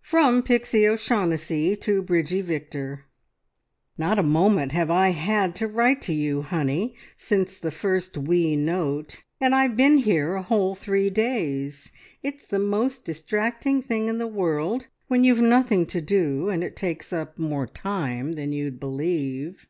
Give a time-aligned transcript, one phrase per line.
[0.00, 3.04] From Pixie O'Shaughnessy to Bridgie Victor:
[3.98, 8.56] "Not a moment have I had to write to you, Honey, since the first wee
[8.56, 11.92] note, and I've been here a whole three days.
[12.22, 17.12] It's the most distracting thing in the world when you've nothing to do, and takes
[17.12, 19.66] up more time than you'd believe.